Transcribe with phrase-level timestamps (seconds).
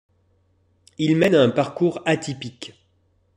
[0.97, 2.73] Il mène un parcours atypique.